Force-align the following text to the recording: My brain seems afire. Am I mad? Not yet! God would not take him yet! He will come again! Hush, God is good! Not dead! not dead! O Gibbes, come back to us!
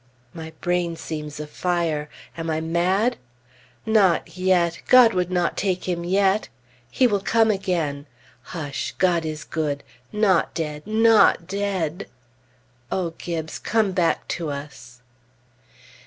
My 0.33 0.51
brain 0.61 0.95
seems 0.95 1.39
afire. 1.39 2.09
Am 2.35 2.49
I 2.49 2.59
mad? 2.59 3.17
Not 3.85 4.35
yet! 4.35 4.81
God 4.87 5.13
would 5.13 5.29
not 5.29 5.55
take 5.55 5.87
him 5.87 6.03
yet! 6.03 6.49
He 6.89 7.05
will 7.05 7.19
come 7.19 7.51
again! 7.51 8.07
Hush, 8.41 8.95
God 8.97 9.25
is 9.27 9.43
good! 9.43 9.83
Not 10.11 10.55
dead! 10.55 10.87
not 10.87 11.45
dead! 11.45 12.07
O 12.91 13.11
Gibbes, 13.19 13.59
come 13.59 13.91
back 13.91 14.27
to 14.29 14.49
us! 14.49 15.03